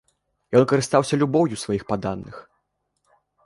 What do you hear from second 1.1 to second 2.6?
любоўю сваіх падданых.